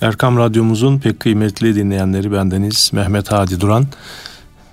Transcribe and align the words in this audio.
Erkam 0.00 0.38
Radyomuzun 0.38 0.98
pek 0.98 1.20
kıymetli 1.20 1.74
dinleyenleri 1.74 2.32
bendeniz 2.32 2.90
Mehmet 2.92 3.32
Hadi 3.32 3.60
Duran. 3.60 3.86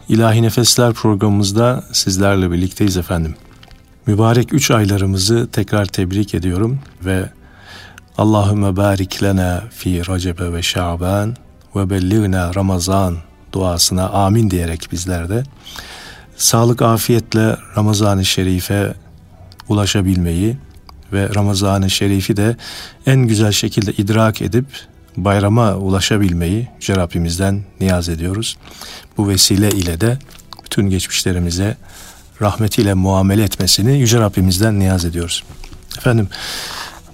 İlahi 0.09 0.41
Nefesler 0.41 0.93
programımızda 0.93 1.83
sizlerle 1.91 2.51
birlikteyiz 2.51 2.97
efendim. 2.97 3.35
Mübarek 4.07 4.53
üç 4.53 4.71
aylarımızı 4.71 5.47
tekrar 5.51 5.85
tebrik 5.85 6.35
ediyorum 6.35 6.79
ve 7.05 7.29
Allahümme 8.17 8.75
barik 8.75 9.23
lena 9.23 9.63
fi 9.69 10.07
Recebe 10.07 10.53
ve 10.53 10.61
Şaban 10.61 11.35
ve 11.75 11.89
belligna 11.89 12.55
Ramazan 12.55 13.17
duasına 13.53 14.09
amin 14.09 14.51
diyerek 14.51 14.87
bizler 14.91 15.29
de 15.29 15.43
sağlık 16.37 16.81
afiyetle 16.81 17.57
Ramazan-ı 17.77 18.25
Şerif'e 18.25 18.93
ulaşabilmeyi 19.69 20.57
ve 21.13 21.35
Ramazan-ı 21.35 21.89
Şerif'i 21.89 22.37
de 22.37 22.57
en 23.05 23.19
güzel 23.19 23.51
şekilde 23.51 23.93
idrak 23.93 24.41
edip 24.41 24.65
bayrama 25.17 25.75
ulaşabilmeyi 25.75 26.67
Yüce 26.75 26.95
Rabbimizden 26.95 27.63
niyaz 27.79 28.09
ediyoruz. 28.09 28.57
Bu 29.17 29.29
vesile 29.29 29.69
ile 29.69 30.01
de 30.01 30.17
bütün 30.65 30.89
geçmişlerimize 30.89 31.77
rahmetiyle 32.41 32.93
muamele 32.93 33.43
etmesini 33.43 33.99
Yüce 33.99 34.19
Rabbimizden 34.19 34.79
niyaz 34.79 35.05
ediyoruz. 35.05 35.43
Efendim 35.97 36.29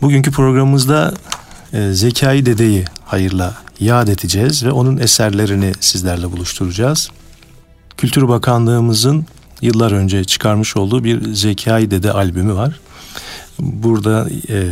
bugünkü 0.02 0.32
programımızda 0.32 1.14
e, 1.74 1.94
Zekai 1.94 2.46
Dede'yi 2.46 2.86
hayırla 3.05 3.55
yad 3.80 4.08
edeceğiz 4.08 4.63
ve 4.63 4.72
onun 4.72 4.98
eserlerini 4.98 5.72
sizlerle 5.80 6.32
buluşturacağız. 6.32 7.10
Kültür 7.98 8.27
Bakanlığımızın 8.27 9.26
yıllar 9.62 9.91
önce 9.91 10.24
çıkarmış 10.24 10.77
olduğu 10.77 11.04
bir 11.04 11.34
Zekai 11.34 11.91
Dede 11.91 12.12
albümü 12.12 12.54
var. 12.54 12.80
Burada 13.62 14.28
e, 14.50 14.68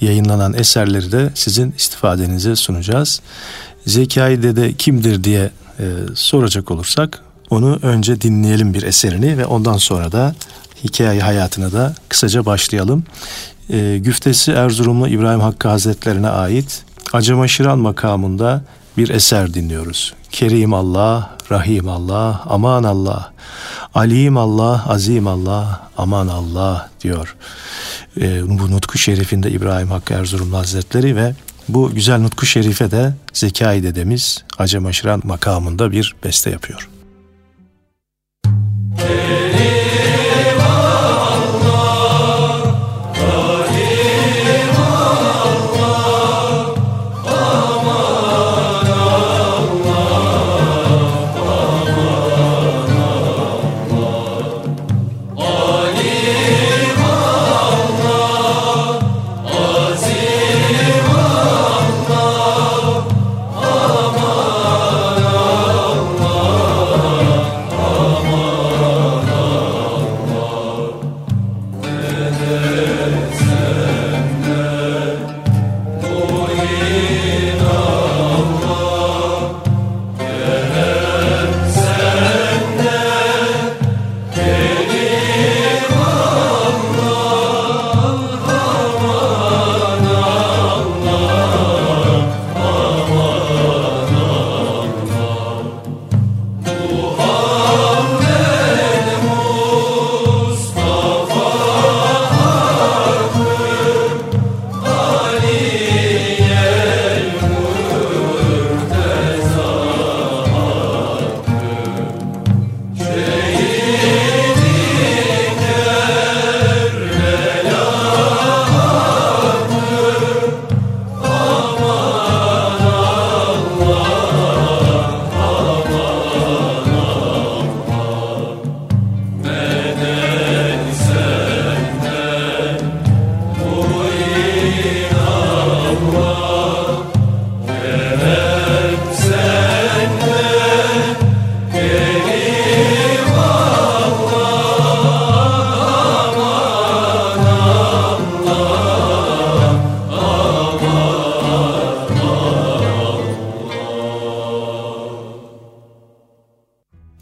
yayınlanan 0.00 0.54
eserleri 0.54 1.12
de 1.12 1.30
sizin 1.34 1.72
istifadenize 1.72 2.56
sunacağız. 2.56 3.20
Zekai 3.86 4.42
Dede 4.42 4.72
kimdir 4.72 5.24
diye 5.24 5.50
e, 5.78 5.84
soracak 6.14 6.70
olursak 6.70 7.22
onu 7.50 7.78
önce 7.82 8.20
dinleyelim 8.20 8.74
bir 8.74 8.82
eserini 8.82 9.38
ve 9.38 9.46
ondan 9.46 9.76
sonra 9.76 10.12
da 10.12 10.34
hikaye 10.84 11.20
hayatına 11.20 11.72
da 11.72 11.94
kısaca 12.08 12.46
başlayalım. 12.46 13.04
E, 13.70 13.98
güftesi 13.98 14.52
Erzurumlu 14.52 15.08
İbrahim 15.08 15.40
Hakkı 15.40 15.68
Hazretlerine 15.68 16.28
ait 16.28 16.84
Acemaşiran 17.12 17.78
makamında 17.78 18.62
bir 18.96 19.08
eser 19.08 19.54
dinliyoruz. 19.54 20.14
Kerim 20.30 20.74
Allah, 20.74 21.36
Rahim 21.50 21.88
Allah, 21.88 22.42
Aman 22.46 22.84
Allah, 22.84 23.32
Alim 23.94 24.36
Allah, 24.36 24.84
Azim 24.88 25.26
Allah, 25.26 25.80
Aman 25.96 26.28
Allah 26.28 26.90
diyor. 27.00 27.36
E, 28.20 28.48
bu 28.58 28.70
nutku 28.70 28.98
şerifinde 28.98 29.50
İbrahim 29.50 29.90
Hakkı 29.90 30.14
Erzurumlu 30.14 30.56
Hazretleri 30.56 31.16
ve 31.16 31.34
bu 31.68 31.94
güzel 31.94 32.20
nutku 32.20 32.46
şerife 32.46 32.90
de 32.90 33.14
Zekai 33.32 33.82
dedemiz 33.82 34.44
Acemaşiran 34.58 35.20
makamında 35.24 35.92
bir 35.92 36.14
beste 36.24 36.50
yapıyor. 36.50 36.88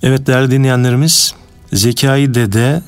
Evet 0.02 0.26
değerli 0.26 0.50
dinleyenlerimiz 0.50 1.34
Zekai 1.72 2.34
Dede, 2.34 2.82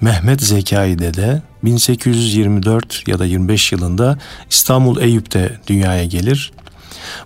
Mehmet 0.00 0.42
Zekai 0.42 0.98
Dede 0.98 1.42
1824 1.64 3.08
ya 3.08 3.18
da 3.18 3.24
25 3.24 3.72
yılında 3.72 4.18
İstanbul 4.50 5.00
Eyüp'te 5.00 5.60
dünyaya 5.66 6.04
gelir. 6.04 6.52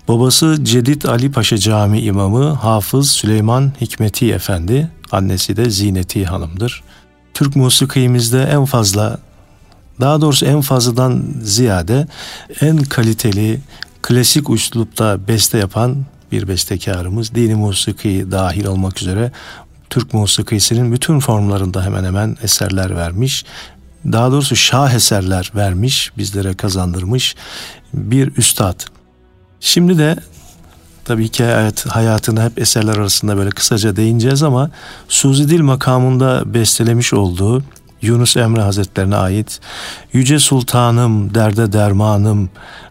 Babası 0.08 0.58
Cedid 0.62 1.02
Ali 1.02 1.32
Paşa 1.32 1.58
Camii 1.58 2.00
imamı 2.00 2.48
Hafız 2.48 3.10
Süleyman 3.10 3.72
Hikmeti 3.80 4.32
Efendi, 4.32 4.90
annesi 5.12 5.56
de 5.56 5.70
Zineti 5.70 6.24
Hanım'dır. 6.24 6.82
Türk 7.34 7.56
musikimizde 7.56 8.42
en 8.42 8.64
fazla, 8.64 9.18
daha 10.00 10.20
doğrusu 10.20 10.46
en 10.46 10.60
fazladan 10.60 11.24
ziyade 11.42 12.06
en 12.60 12.76
kaliteli 12.76 13.60
klasik 14.02 14.50
üslupta 14.50 15.28
beste 15.28 15.58
yapan 15.58 16.04
bir 16.34 16.48
bestekarımız. 16.48 17.34
Dini 17.34 17.54
musiki 17.54 18.26
dahil 18.30 18.64
olmak 18.66 19.02
üzere 19.02 19.32
Türk 19.90 20.14
musikisinin 20.14 20.92
bütün 20.92 21.20
formlarında 21.20 21.84
hemen 21.84 22.04
hemen 22.04 22.36
eserler 22.42 22.96
vermiş. 22.96 23.44
Daha 24.12 24.32
doğrusu 24.32 24.56
şah 24.56 24.94
eserler 24.94 25.52
vermiş, 25.54 26.12
bizlere 26.18 26.54
kazandırmış 26.54 27.36
bir 27.94 28.36
üstad. 28.36 28.80
Şimdi 29.60 29.98
de 29.98 30.16
tabii 31.04 31.28
ki 31.28 31.44
hayat, 31.44 31.86
hayatını 31.86 32.42
hep 32.42 32.58
eserler 32.58 32.96
arasında 32.96 33.36
böyle 33.36 33.50
kısaca 33.50 33.96
değineceğiz 33.96 34.42
ama 34.42 34.70
Suzi 35.08 35.48
Dil 35.48 35.60
makamında 35.60 36.54
bestelemiş 36.54 37.14
olduğu 37.14 37.62
Yunus 38.02 38.36
Emre 38.36 38.60
Hazretlerine 38.60 39.16
ait 39.16 39.60
Yüce 40.12 40.38
Sultanım, 40.38 41.34
derde 41.34 41.72
dermanım, 41.72 42.50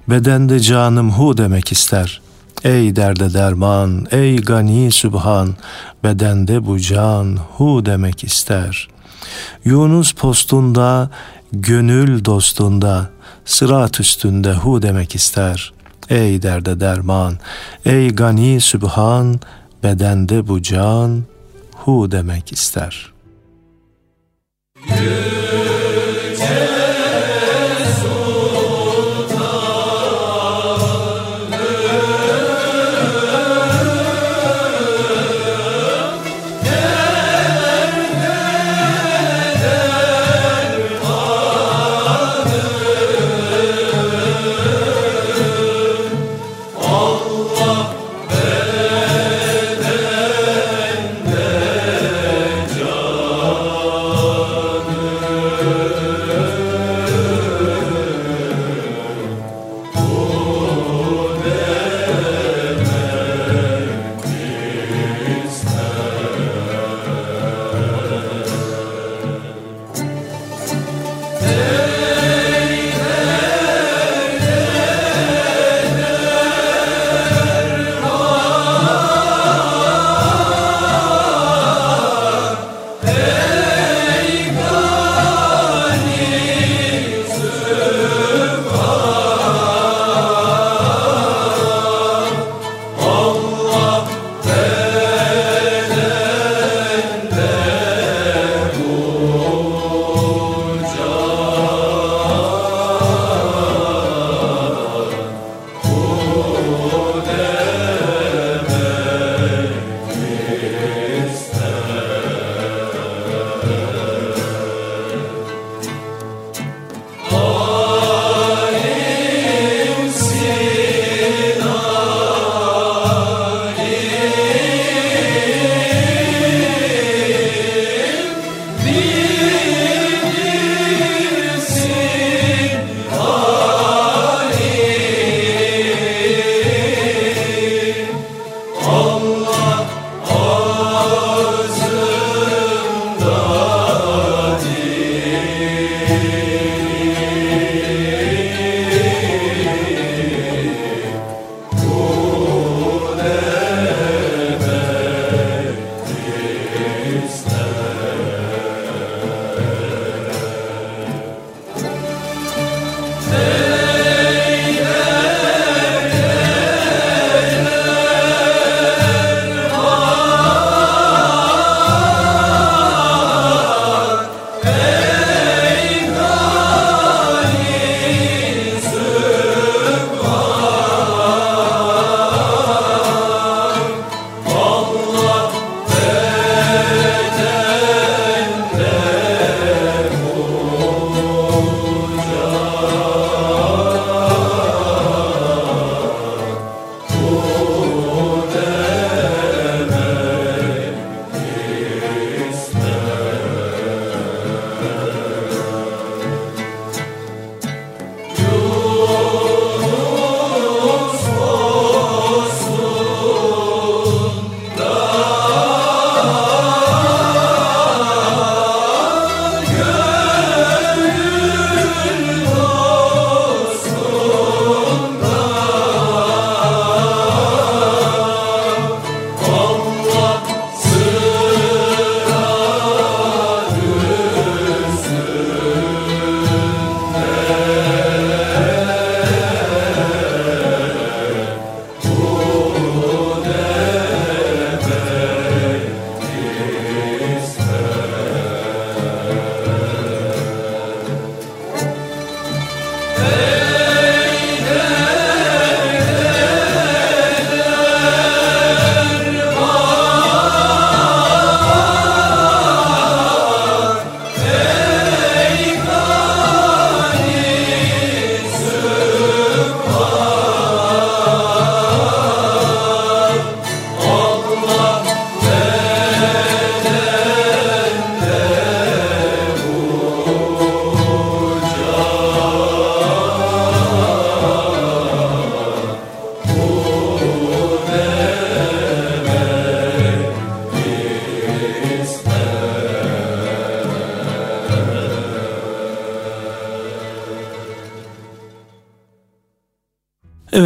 bedende 0.10 0.60
canım 0.60 1.12
hu 1.12 1.38
demek 1.38 1.72
ister. 1.72 2.23
Ey 2.64 2.96
derde 2.96 3.34
derman, 3.34 4.08
ey 4.12 4.36
gani 4.36 4.92
sübhan, 4.92 5.56
bedende 6.04 6.66
bu 6.66 6.80
can 6.80 7.38
hu 7.58 7.86
demek 7.86 8.24
ister. 8.24 8.88
Yunus 9.66 10.14
postunda, 10.14 11.10
gönül 11.54 12.26
dostunda, 12.26 13.10
sırat 13.46 14.00
üstünde 14.00 14.54
hu 14.54 14.82
demek 14.82 15.16
ister. 15.16 15.74
Ey 16.10 16.42
derde 16.42 16.80
derman, 16.80 17.38
ey 17.86 18.10
gani 18.10 18.62
sübhan, 18.62 19.40
bedende 19.84 20.48
bu 20.48 20.62
can 20.62 21.24
hu 21.76 22.12
demek 22.12 22.52
ister. 22.52 23.14
Yüce 24.90 25.43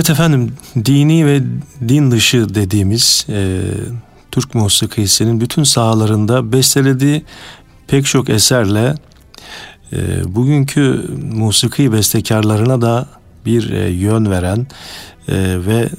Evet 0.07 0.19
efendim 0.19 0.53
dini 0.85 1.25
ve 1.25 1.41
din 1.89 2.11
dışı 2.11 2.55
dediğimiz 2.55 3.25
e, 3.29 3.61
Türk 4.31 4.55
musikisinin 4.55 5.41
bütün 5.41 5.63
sahalarında 5.63 6.51
bestelediği 6.51 7.23
pek 7.87 8.05
çok 8.05 8.29
eserle 8.29 8.95
e, 9.93 9.97
bugünkü 10.35 11.09
musiki 11.33 11.91
bestekarlarına 11.91 12.81
da 12.81 13.07
bir 13.45 13.69
e, 13.69 13.89
yön 13.89 14.31
veren 14.31 14.67
e, 15.27 15.35
ve 15.65 15.89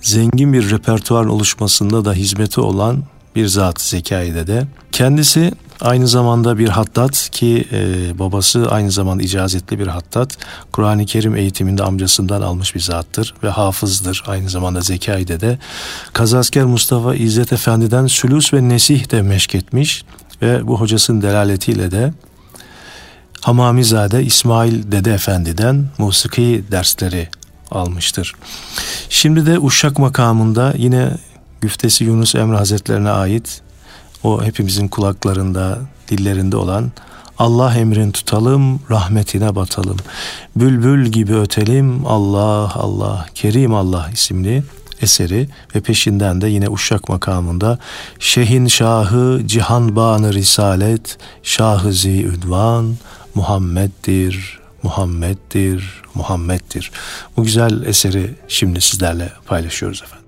zengin 0.00 0.52
bir 0.52 0.70
repertuar 0.70 1.24
oluşmasında 1.24 2.04
da 2.04 2.12
hizmeti 2.12 2.60
olan 2.60 3.02
bir 3.36 3.46
zat 3.46 3.80
Zekai'de 3.80 4.46
de. 4.46 4.66
Kendisi 4.92 5.52
aynı 5.82 6.08
zamanda 6.08 6.58
bir 6.58 6.68
hattat 6.68 7.28
ki 7.32 7.68
e, 7.72 8.18
babası 8.18 8.70
aynı 8.70 8.90
zamanda 8.90 9.22
icazetli 9.22 9.78
bir 9.78 9.86
hattat. 9.86 10.38
Kur'an-ı 10.72 11.06
Kerim 11.06 11.36
eğitiminde 11.36 11.82
amcasından 11.82 12.42
almış 12.42 12.74
bir 12.74 12.80
zattır 12.80 13.34
ve 13.42 13.48
hafızdır. 13.48 14.24
Aynı 14.26 14.48
zamanda 14.48 14.80
Zekai'de 14.80 15.40
de. 15.40 15.58
Kazasker 16.12 16.64
Mustafa 16.64 17.14
İzzet 17.14 17.52
Efendi'den 17.52 18.06
sülus 18.06 18.54
ve 18.54 18.68
nesih 18.68 19.10
de 19.10 19.22
meşk 19.22 19.54
etmiş 19.54 20.04
ve 20.42 20.66
bu 20.66 20.80
hocasının 20.80 21.22
delaletiyle 21.22 21.90
de 21.90 22.12
Hamamizade 23.40 24.24
İsmail 24.24 24.92
Dede 24.92 25.14
Efendi'den 25.14 25.86
musiki 25.98 26.64
dersleri 26.70 27.28
almıştır. 27.70 28.34
Şimdi 29.08 29.46
de 29.46 29.58
Uşak 29.58 29.98
makamında 29.98 30.74
yine 30.76 31.10
Güftesi 31.60 32.04
Yunus 32.04 32.34
Emre 32.34 32.56
Hazretlerine 32.56 33.10
ait 33.10 33.62
o 34.24 34.44
hepimizin 34.44 34.88
kulaklarında, 34.88 35.78
dillerinde 36.08 36.56
olan 36.56 36.92
Allah 37.38 37.74
emrin 37.74 38.10
tutalım, 38.10 38.80
rahmetine 38.90 39.54
batalım. 39.54 39.96
Bülbül 40.56 41.06
gibi 41.06 41.34
ötelim, 41.34 42.06
Allah 42.06 42.74
Allah, 42.74 43.26
Kerim 43.34 43.74
Allah 43.74 44.10
isimli 44.12 44.62
eseri 45.02 45.48
ve 45.74 45.80
peşinden 45.80 46.40
de 46.40 46.48
yine 46.48 46.68
Uşak 46.68 47.08
makamında 47.08 47.78
Şehin 48.18 48.66
Şahı 48.66 49.40
Cihan 49.46 49.96
Banı 49.96 50.32
Risalet 50.32 51.18
Şahı 51.42 51.92
Zi 51.92 52.24
Ünvan 52.24 52.96
Muhammed'dir, 53.34 54.60
Muhammed'dir, 54.82 56.02
Muhammed'dir. 56.14 56.90
Bu 57.36 57.44
güzel 57.44 57.82
eseri 57.86 58.34
şimdi 58.48 58.80
sizlerle 58.80 59.32
paylaşıyoruz 59.46 60.02
efendim. 60.02 60.21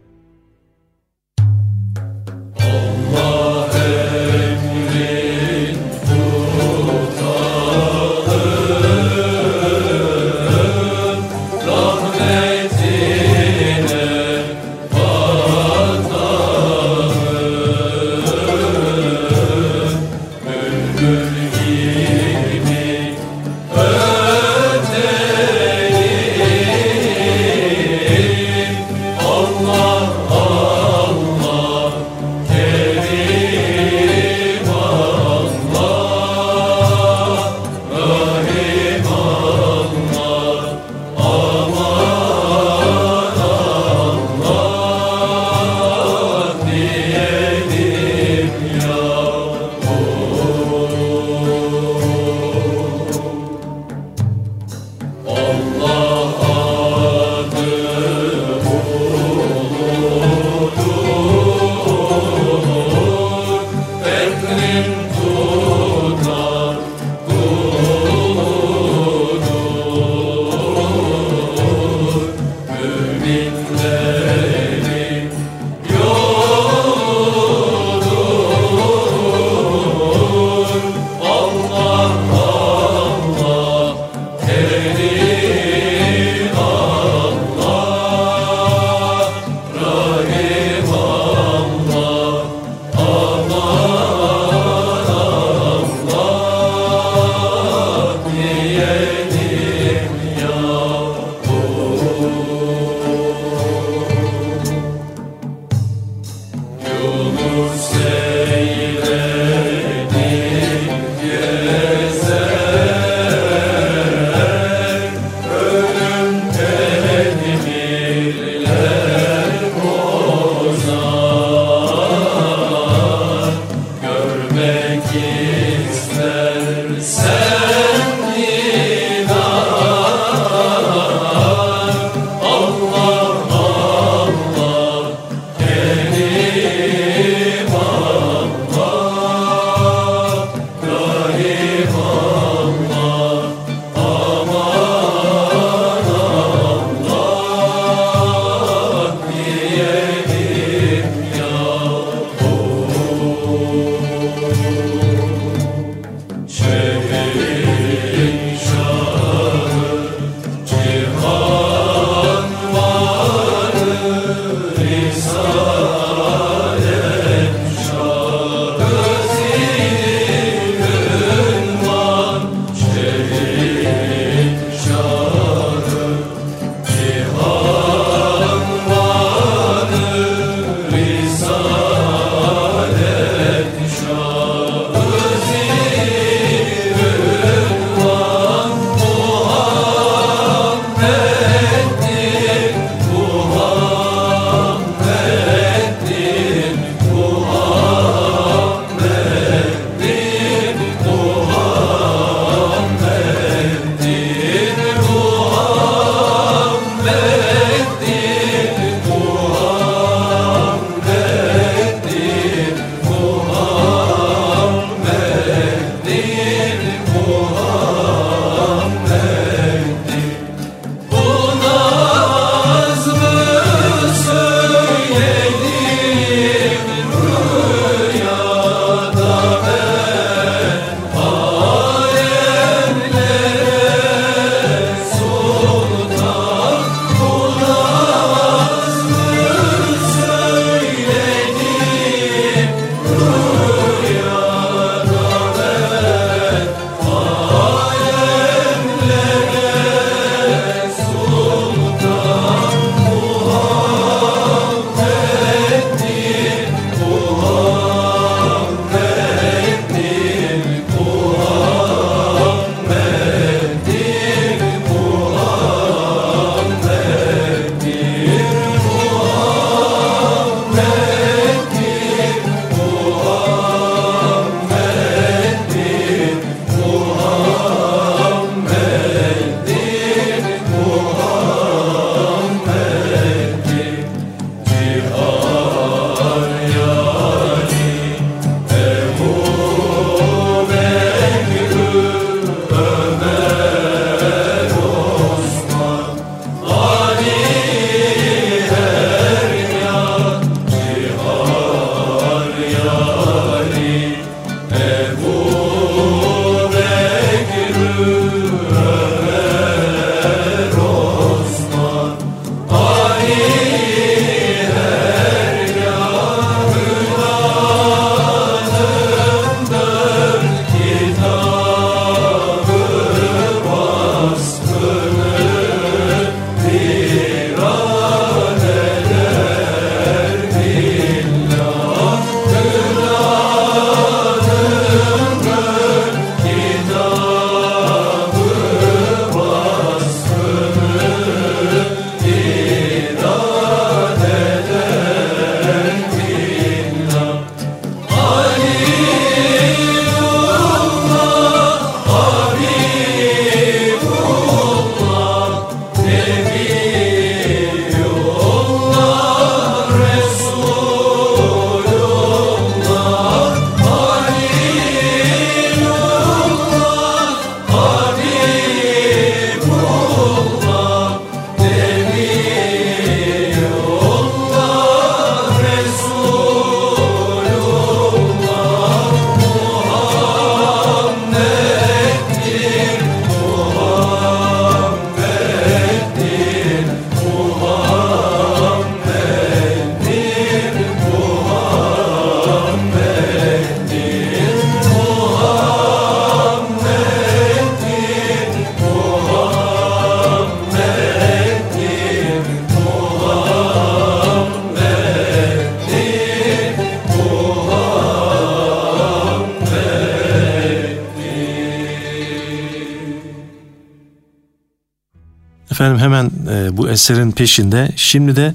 Eserin 416.95 417.31
peşinde. 417.33 417.91
Şimdi 417.97 418.37
de 418.37 418.55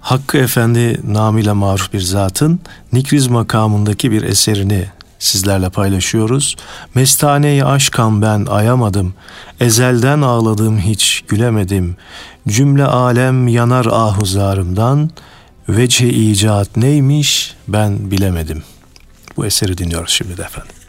Hakkı 0.00 0.38
Efendi 0.38 1.00
namıyla 1.12 1.54
maruf 1.54 1.92
bir 1.92 2.00
zatın 2.00 2.60
Nikriz 2.92 3.26
makamındaki 3.26 4.10
bir 4.10 4.22
eserini 4.22 4.84
sizlerle 5.18 5.70
paylaşıyoruz. 5.70 6.56
Mestaneyi 6.94 7.64
aşkan 7.64 8.22
ben 8.22 8.46
ayamadım, 8.46 9.14
ezelden 9.60 10.20
ağladım 10.20 10.78
hiç 10.78 11.24
gülemedim. 11.28 11.96
Cümle 12.48 12.84
alem 12.84 13.48
yanar 13.48 13.86
ahuzarımdan, 13.86 15.10
vece 15.68 16.08
icat 16.08 16.76
neymiş 16.76 17.54
ben 17.68 18.10
bilemedim. 18.10 18.62
Bu 19.36 19.46
eseri 19.46 19.78
dinliyoruz 19.78 20.12
şimdi 20.12 20.36
de 20.36 20.42
efendim. 20.42 20.79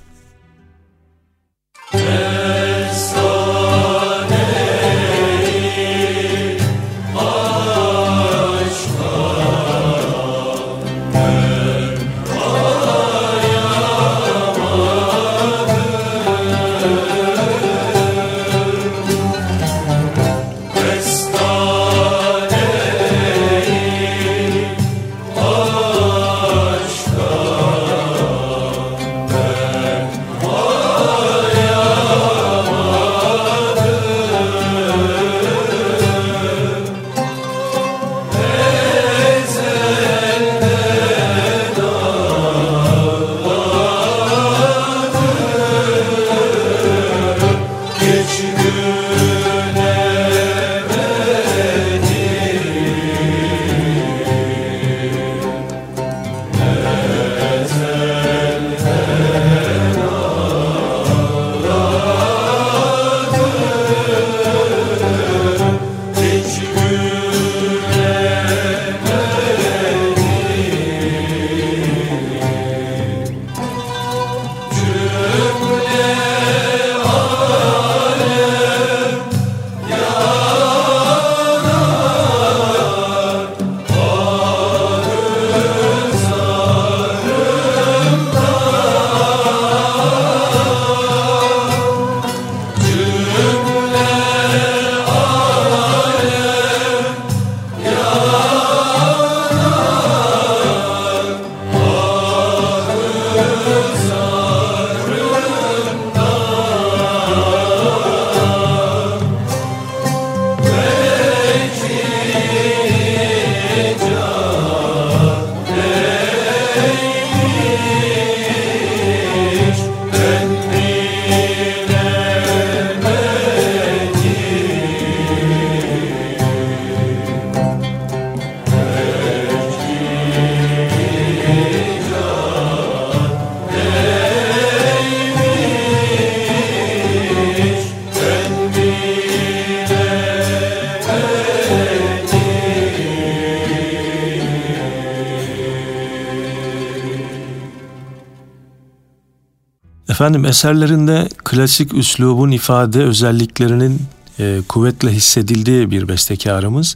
Efendim 150.21 150.45
eserlerinde 150.45 151.29
klasik 151.43 151.93
üslubun 151.93 152.51
ifade 152.51 153.03
özelliklerinin 153.03 154.01
e, 154.39 154.59
kuvvetle 154.69 155.09
hissedildiği 155.11 155.91
bir 155.91 156.07
bestekarımız 156.07 156.95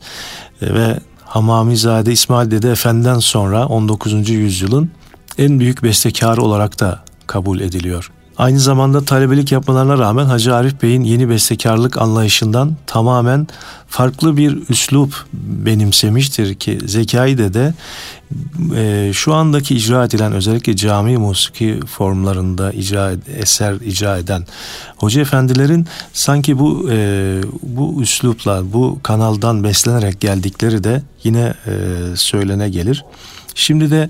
e, 0.62 0.74
ve 0.74 1.00
Hamamizade 1.24 2.12
İsmail 2.12 2.52
Dede 2.52 2.72
Efendi'den 2.72 3.20
sonra 3.20 3.66
19. 3.66 4.30
yüzyılın 4.30 4.92
en 5.38 5.60
büyük 5.60 5.84
bestekarı 5.84 6.42
olarak 6.42 6.80
da 6.80 7.04
kabul 7.28 7.60
ediliyor. 7.60 8.12
Aynı 8.38 8.60
zamanda 8.60 9.06
talebelik 9.06 9.52
yapmalarına 9.52 9.98
rağmen 9.98 10.26
Hacı 10.26 10.56
Arif 10.56 10.82
Bey'in 10.82 11.04
yeni 11.04 11.30
bestekarlık 11.30 11.98
anlayışından 11.98 12.76
tamamen 12.88 13.48
farklı 13.88 14.38
bir 14.38 14.70
üslup 14.70 15.26
benimsemiştir 15.34 16.56
ki 16.56 16.80
Zekai 16.86 17.38
de 17.38 17.54
de 17.54 17.74
e, 18.76 19.12
şu 19.14 19.34
andaki 19.34 19.76
icra 19.76 20.06
edilen 20.06 20.34
özellikle 20.34 20.76
cami 20.76 21.18
musiki 21.18 21.80
formlarında 21.88 22.72
icra 22.72 23.12
eser 23.38 23.74
icra 23.74 24.18
eden 24.18 24.44
hoca 24.98 25.22
efendilerin 25.22 25.88
sanki 26.14 26.60
bu 26.60 26.90
e, 26.92 27.42
bu 27.64 28.02
üslupla 28.02 28.74
bu 28.74 29.00
kanaldan 29.04 29.64
beslenerek 29.64 30.22
geldikleri 30.22 30.84
de 30.84 31.02
yine 31.24 31.54
e, 31.68 31.74
söylene 32.16 32.70
gelir. 32.70 33.06
Şimdi 33.56 33.92
de 33.92 34.10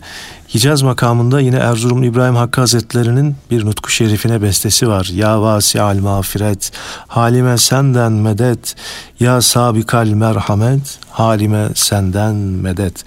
Hicaz 0.53 0.81
makamında 0.81 1.39
yine 1.39 1.55
Erzurum 1.55 2.03
İbrahim 2.03 2.35
Hakkı 2.35 2.61
Hazretleri'nin 2.61 3.35
bir 3.51 3.65
nutku 3.65 3.91
şerifine 3.91 4.41
bestesi 4.41 4.87
var. 4.87 5.09
Ya 5.13 5.41
vasi 5.41 5.81
al 5.81 5.97
mağfiret, 5.97 6.71
halime 7.07 7.57
senden 7.57 8.11
medet, 8.11 8.75
ya 9.19 9.41
sabikal 9.41 10.07
merhamet, 10.07 10.99
halime 11.09 11.69
senden 11.75 12.35
medet. 12.35 13.05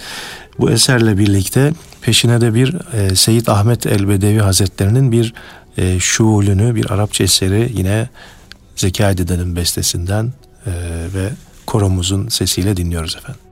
Bu 0.59 0.71
eserle 0.71 1.19
birlikte 1.19 1.73
peşine 2.01 2.41
de 2.41 2.55
bir 2.55 2.77
e, 2.93 3.15
Seyyid 3.17 3.47
Ahmet 3.47 3.87
Elbedevi 3.87 4.39
Hazretleri'nin 4.39 5.13
bir 5.13 5.35
e, 5.77 6.01
şuulünü, 6.01 6.75
bir 6.75 6.91
Arapça 6.91 7.25
eseri 7.25 7.73
yine 7.75 8.09
Zekai 8.77 9.19
Dede'nin 9.19 9.57
bestesinden 9.57 10.33
e, 10.67 10.73
ve 11.15 11.29
koromuzun 11.67 12.29
sesiyle 12.29 12.77
dinliyoruz 12.77 13.17
efendim. 13.17 13.48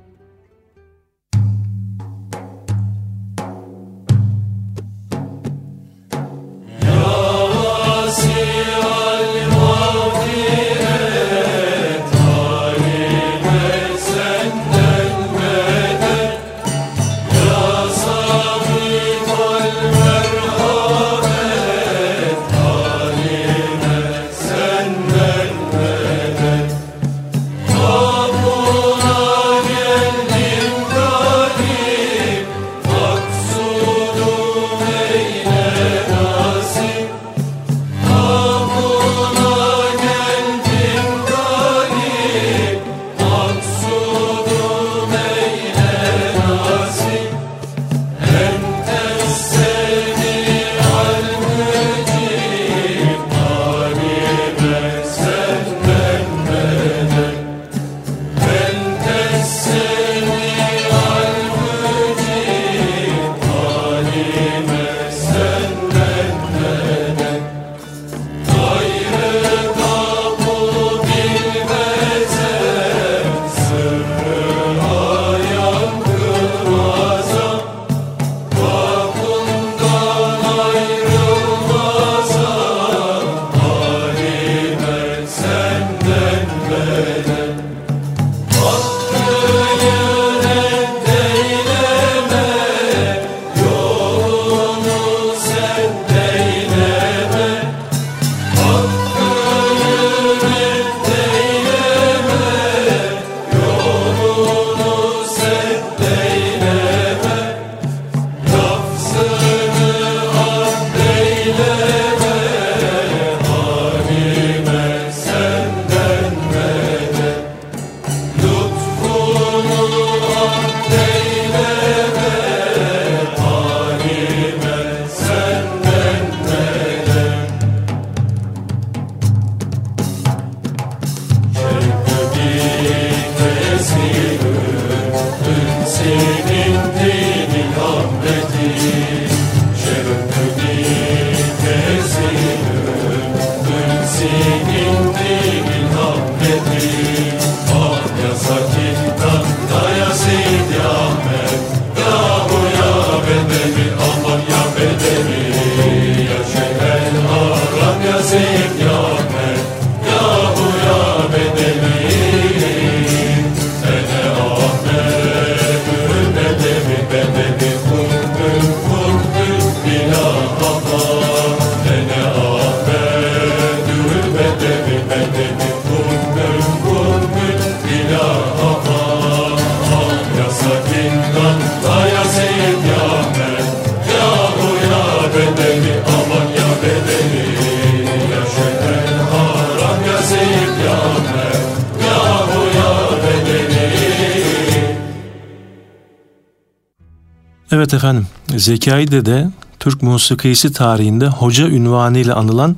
Evet 197.87 197.95
efendim, 197.95 198.27
Zekai 198.57 199.11
Dede 199.11 199.51
Türk 199.81 200.03
musikisi 200.03 200.73
tarihinde 200.73 201.27
hoca 201.27 201.69
ünvanıyla 201.69 202.37
anılan 202.37 202.77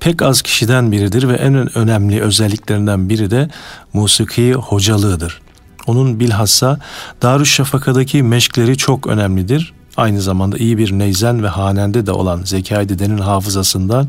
pek 0.00 0.22
az 0.22 0.42
kişiden 0.42 0.92
biridir 0.92 1.28
ve 1.28 1.34
en 1.34 1.78
önemli 1.78 2.22
özelliklerinden 2.22 3.08
biri 3.08 3.30
de 3.30 3.50
musiki 3.92 4.54
hocalığıdır. 4.54 5.40
Onun 5.86 6.20
bilhassa 6.20 6.78
Darüşşafaka'daki 7.22 8.22
meşkleri 8.22 8.76
çok 8.76 9.06
önemlidir. 9.06 9.72
Aynı 9.96 10.20
zamanda 10.20 10.58
iyi 10.58 10.78
bir 10.78 10.92
neyzen 10.92 11.42
ve 11.42 11.48
hanende 11.48 12.06
de 12.06 12.12
olan 12.12 12.42
Zekai 12.44 12.88
Dede'nin 12.88 13.18
hafızasında 13.18 14.06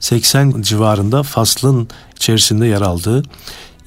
80 0.00 0.62
civarında 0.62 1.22
faslın 1.22 1.88
içerisinde 2.16 2.66
yer 2.66 2.80
aldığı 2.80 3.22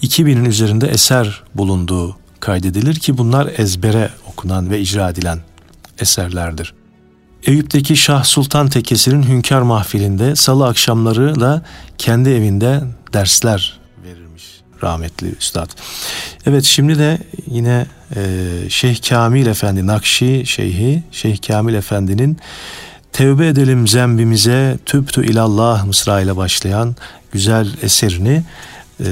2000'in 0.01 0.45
üzerinde 0.45 0.87
eser 0.87 1.43
bulunduğu 1.55 2.15
kaydedilir 2.39 2.95
ki 2.95 3.17
bunlar 3.17 3.49
ezbere 3.57 4.09
okunan 4.27 4.69
ve 4.69 4.79
icra 4.79 5.09
edilen 5.09 5.39
eserlerdir. 5.99 6.73
Eyüp'teki 7.43 7.97
Şah 7.97 8.23
Sultan 8.23 8.69
Tekkesi'nin 8.69 9.23
hünkâr 9.23 9.61
mahfilinde 9.61 10.35
salı 10.35 10.67
akşamları 10.67 11.39
da 11.39 11.61
kendi 11.97 12.29
evinde 12.29 12.81
dersler 13.13 13.79
verirmiş 14.05 14.43
rahmetli 14.83 15.35
üstad. 15.39 15.69
Evet 16.45 16.63
şimdi 16.63 16.99
de 16.99 17.17
yine 17.47 17.85
e, 18.15 18.25
Şeyh 18.69 19.01
Kamil 19.09 19.45
Efendi 19.45 19.87
Nakşi 19.87 20.43
Şeyhi 20.45 21.03
Şeyh 21.11 21.37
Kamil 21.47 21.73
Efendi'nin 21.73 22.37
Tevbe 23.13 23.47
edelim 23.47 23.87
zembimize 23.87 24.77
tüptü 24.85 25.25
ilallah 25.25 25.85
mısra 25.85 26.21
ile 26.21 26.37
başlayan 26.37 26.95
güzel 27.31 27.67
eserini 27.81 28.43
e, 29.03 29.09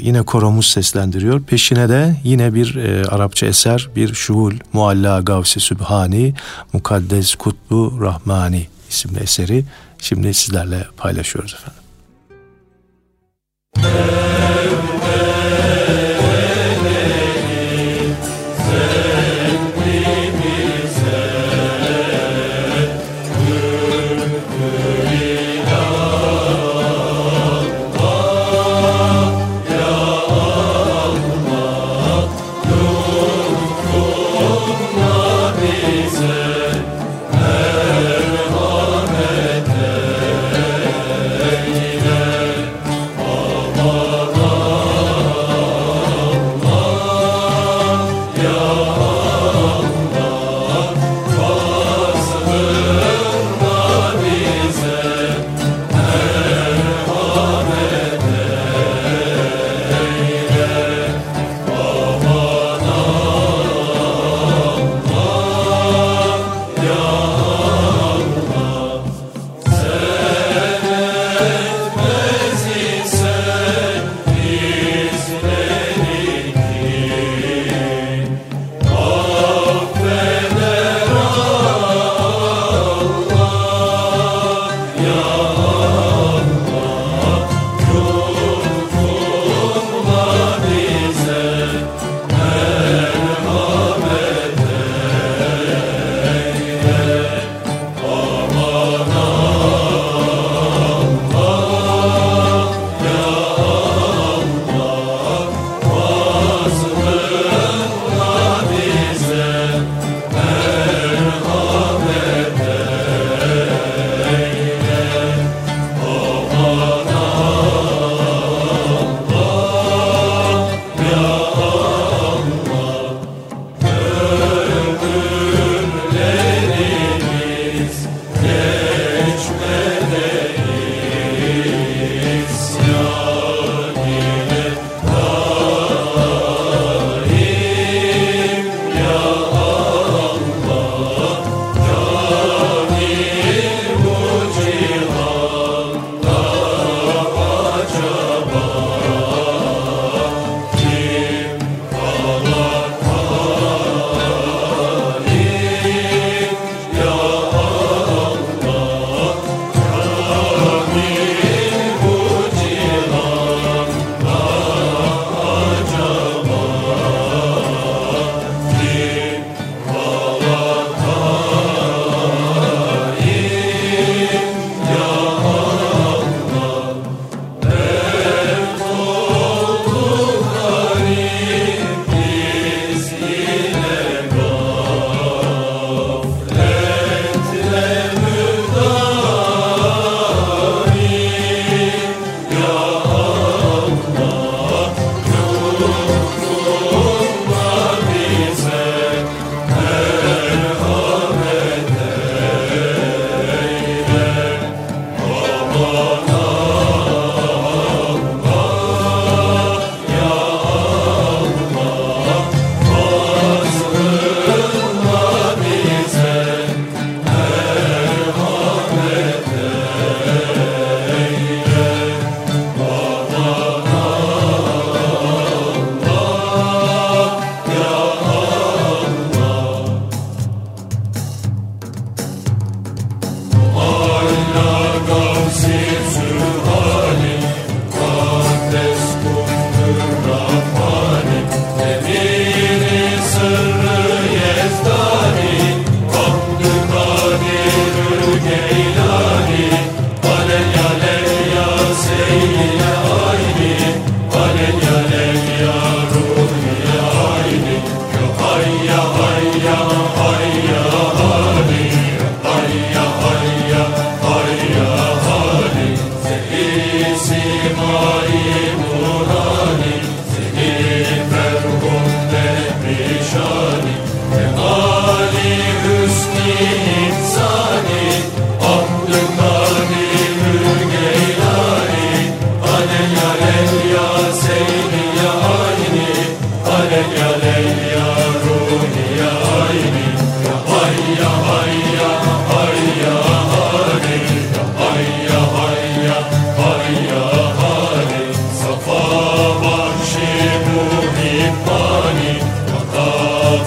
yine 0.00 0.22
koromuz 0.22 0.66
seslendiriyor. 0.66 1.42
Peşine 1.42 1.88
de 1.88 2.16
yine 2.24 2.54
bir 2.54 2.74
e, 2.74 3.04
Arapça 3.04 3.46
eser, 3.46 3.88
bir 3.96 4.14
şuul 4.14 4.52
Mualla 4.72 5.20
Gavsi 5.20 5.60
Sübhani 5.60 6.34
Mukaddes 6.72 7.34
Kutbu 7.34 7.98
Rahmani 8.00 8.66
isimli 8.90 9.18
eseri 9.18 9.64
şimdi 9.98 10.34
sizlerle 10.34 10.86
paylaşıyoruz 10.96 11.54
efendim. 11.54 11.84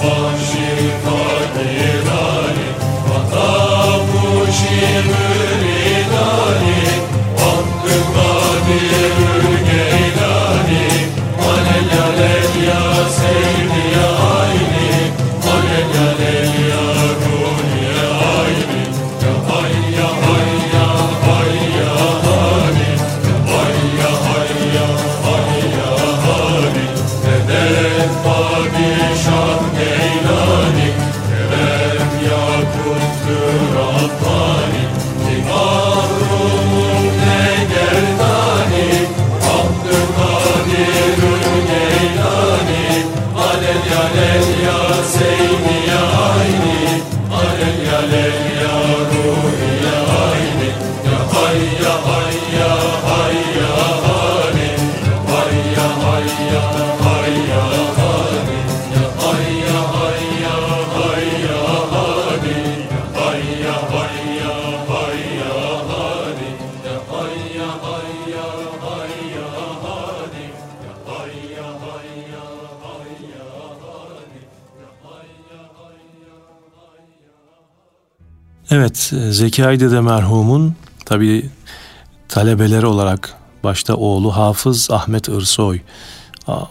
one. 0.04 0.37
Evet, 78.70 79.12
Zeki 79.30 79.66
Aydede 79.66 80.00
merhumun 80.00 80.74
tabi 81.04 81.50
talebeleri 82.28 82.86
olarak 82.86 83.34
başta 83.64 83.94
oğlu 83.94 84.36
Hafız 84.36 84.90
Ahmet 84.90 85.28
Irsoy, 85.28 85.80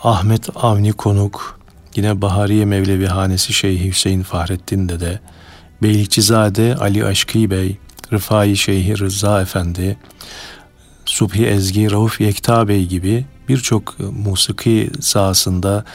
Ahmet 0.04 0.50
Avni 0.56 0.94
Konuk, 0.94 1.60
yine 1.96 2.22
Bahariye 2.22 2.66
Mevlevi 2.66 3.08
Hanesi 3.08 3.54
Şeyh 3.54 3.86
Hüseyin 3.86 4.24
Fahrettin 4.24 4.90
Dede, 4.90 5.20
Beylikçizade 5.82 6.76
Ali 6.76 7.06
Aşkı 7.06 7.50
Bey, 7.50 7.78
Rıfai 8.14 8.58
Şeyhi 8.58 9.00
Rıza 9.00 9.42
Efendi, 9.42 9.98
Subhi 11.08 11.46
Ezgi, 11.46 11.92
Rauf 11.92 12.22
Yekta 12.22 12.68
Bey 12.68 12.86
gibi 12.86 13.26
birçok 13.50 14.00
musiki 14.00 14.90
sahasında 15.00 15.86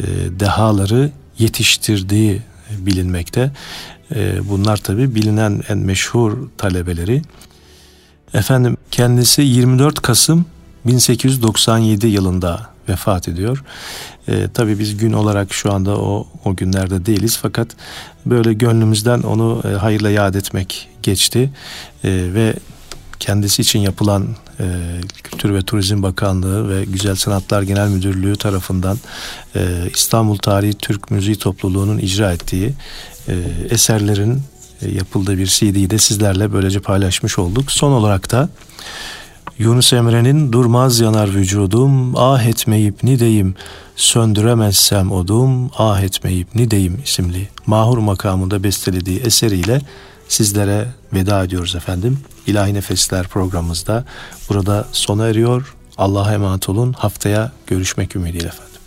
e, 0.00 0.04
dehaları 0.40 1.10
yetiştirdiği 1.38 2.42
bilinmekte. 2.78 3.52
E, 4.14 4.48
bunlar 4.48 4.76
tabi 4.76 5.14
bilinen 5.14 5.62
en 5.68 5.78
meşhur 5.78 6.48
talebeleri. 6.58 7.22
Efendim 8.34 8.76
kendisi 8.90 9.42
24 9.42 10.02
Kasım 10.02 10.46
1897 10.86 12.06
yılında 12.06 12.70
vefat 12.88 13.28
ediyor. 13.28 13.64
E, 14.28 14.48
tabii 14.54 14.78
biz 14.78 14.96
gün 14.96 15.12
olarak 15.12 15.52
şu 15.52 15.72
anda 15.72 15.98
o 15.98 16.28
o 16.44 16.56
günlerde 16.56 17.06
değiliz 17.06 17.38
fakat 17.42 17.68
böyle 18.26 18.52
gönlümüzden 18.52 19.22
onu 19.22 19.62
e, 19.64 19.68
hayırla 19.68 20.10
yad 20.10 20.34
etmek 20.34 20.88
geçti 21.02 21.50
e, 22.04 22.10
ve 22.34 22.54
kendisi 23.20 23.62
için 23.62 23.78
yapılan 23.78 24.28
e, 24.60 24.64
Kültür 25.22 25.54
ve 25.54 25.62
Turizm 25.62 26.02
Bakanlığı 26.02 26.68
ve 26.68 26.84
Güzel 26.84 27.14
Sanatlar 27.14 27.62
Genel 27.62 27.88
Müdürlüğü 27.88 28.36
tarafından 28.36 28.98
e, 29.56 29.60
İstanbul 29.94 30.36
Tarihi 30.36 30.74
Türk 30.74 31.10
Müziği 31.10 31.36
Topluluğu'nun 31.36 31.98
icra 31.98 32.32
ettiği 32.32 32.72
e, 33.28 33.34
eserlerin 33.70 34.42
e, 34.82 34.90
yapıldığı 34.90 35.38
bir 35.38 35.46
CD'yi 35.46 35.90
de 35.90 35.98
sizlerle 35.98 36.52
böylece 36.52 36.80
paylaşmış 36.80 37.38
olduk. 37.38 37.72
Son 37.72 37.92
olarak 37.92 38.32
da 38.32 38.48
Yunus 39.58 39.92
Emre'nin 39.92 40.52
Durmaz 40.52 41.00
yanar 41.00 41.34
vücudum, 41.34 42.16
ah 42.16 42.42
etmeyip 42.42 43.02
ni 43.02 43.18
deyim, 43.18 43.54
söndüremezsem 43.96 45.12
odum, 45.12 45.70
ah 45.78 46.00
etmeyip 46.00 46.54
ni 46.54 46.70
deyim 46.70 47.00
isimli 47.04 47.48
mahur 47.66 47.98
makamında 47.98 48.62
bestelediği 48.62 49.20
eseriyle 49.20 49.80
sizlere 50.30 50.88
veda 51.12 51.44
ediyoruz 51.44 51.74
efendim. 51.74 52.18
İlahi 52.46 52.74
Nefesler 52.74 53.28
programımızda 53.28 54.04
burada 54.48 54.86
sona 54.92 55.26
eriyor. 55.26 55.74
Allah'a 55.98 56.32
emanet 56.34 56.68
olun. 56.68 56.92
Haftaya 56.92 57.52
görüşmek 57.66 58.16
ümidiyle 58.16 58.46
efendim. 58.46 58.79